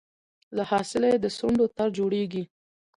[0.55, 2.43] له حاصله یې د سونډو تار جوړیږي